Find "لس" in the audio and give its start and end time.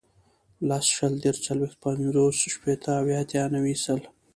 0.67-0.85